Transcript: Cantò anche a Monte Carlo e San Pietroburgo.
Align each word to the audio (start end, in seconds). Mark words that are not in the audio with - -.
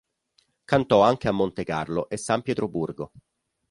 Cantò 0.65 1.03
anche 1.03 1.27
a 1.27 1.31
Monte 1.31 1.63
Carlo 1.63 2.09
e 2.09 2.17
San 2.17 2.41
Pietroburgo. 2.41 3.11